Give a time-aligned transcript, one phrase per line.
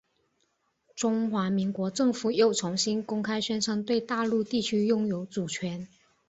[0.95, 5.87] 中华民国政府又重新公开宣称对大陆地区拥有主权。